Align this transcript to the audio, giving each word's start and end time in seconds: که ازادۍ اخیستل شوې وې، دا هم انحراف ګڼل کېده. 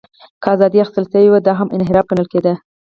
که 0.41 0.47
ازادۍ 0.55 0.77
اخیستل 0.81 1.05
شوې 1.11 1.27
وې، 1.31 1.39
دا 1.43 1.53
هم 1.59 1.67
انحراف 1.75 2.05
ګڼل 2.09 2.27
کېده. 2.33 2.53